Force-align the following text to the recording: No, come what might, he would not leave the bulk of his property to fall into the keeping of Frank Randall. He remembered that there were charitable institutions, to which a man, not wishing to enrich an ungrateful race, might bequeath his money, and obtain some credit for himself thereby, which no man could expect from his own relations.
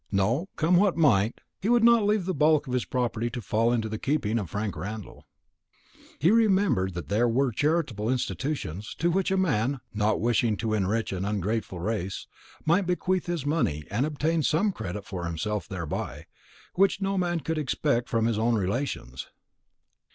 No, 0.11 0.49
come 0.55 0.77
what 0.77 0.97
might, 0.97 1.41
he 1.61 1.69
would 1.69 1.83
not 1.83 2.03
leave 2.05 2.25
the 2.25 2.33
bulk 2.33 2.65
of 2.65 2.73
his 2.73 2.85
property 2.85 3.29
to 3.29 3.39
fall 3.39 3.71
into 3.71 3.87
the 3.87 3.99
keeping 3.99 4.39
of 4.39 4.49
Frank 4.49 4.75
Randall. 4.75 5.27
He 6.17 6.31
remembered 6.31 6.95
that 6.95 7.07
there 7.09 7.29
were 7.29 7.51
charitable 7.51 8.09
institutions, 8.09 8.95
to 8.95 9.11
which 9.11 9.29
a 9.29 9.37
man, 9.37 9.79
not 9.93 10.19
wishing 10.19 10.57
to 10.57 10.73
enrich 10.73 11.11
an 11.13 11.23
ungrateful 11.23 11.79
race, 11.79 12.25
might 12.65 12.87
bequeath 12.87 13.27
his 13.27 13.45
money, 13.45 13.83
and 13.91 14.07
obtain 14.07 14.41
some 14.41 14.71
credit 14.71 15.05
for 15.05 15.25
himself 15.27 15.67
thereby, 15.67 16.25
which 16.73 16.99
no 16.99 17.15
man 17.15 17.39
could 17.39 17.59
expect 17.59 18.09
from 18.09 18.25
his 18.25 18.39
own 18.39 18.55
relations. 18.55 19.27